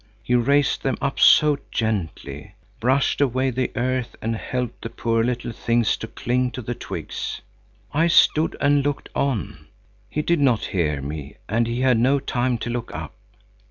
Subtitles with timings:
[0.23, 5.51] He raised them up so gently, brushed away the earth and helped the poor little
[5.51, 7.41] things to cling to the twigs.
[7.93, 9.67] I stood and looked on.
[10.09, 13.13] He did not hear me, and he had no time to look up.